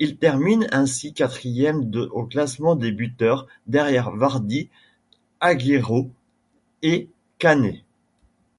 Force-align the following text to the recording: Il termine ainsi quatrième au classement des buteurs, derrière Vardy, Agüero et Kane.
Il 0.00 0.16
termine 0.16 0.66
ainsi 0.72 1.12
quatrième 1.14 1.88
au 2.10 2.24
classement 2.26 2.74
des 2.74 2.90
buteurs, 2.90 3.46
derrière 3.68 4.10
Vardy, 4.10 4.70
Agüero 5.38 6.10
et 6.82 7.08
Kane. 7.38 7.78